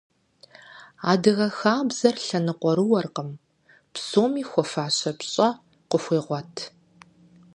Адыгэ 1.11 1.47
хабзэр 1.57 2.15
лъэныкъуэрыуэкъым, 2.25 3.29
псоми 3.93 4.43
хуэфащэ 4.49 5.11
пщӀэ 5.17 5.49
къыхуегъуэт. 5.89 6.55